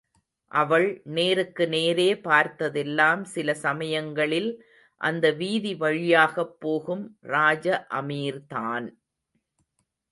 [0.51, 4.49] அவள் நேருக்கு நேரே பார்த்ததெல்லாம் சில சமயங்களில்
[5.01, 7.67] அந்த வீதி வழியாகப் போகும் ராஜ
[7.93, 8.87] அமீர்தான்!